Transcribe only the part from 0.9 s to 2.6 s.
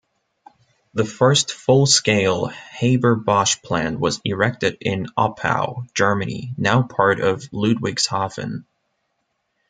The first full-scale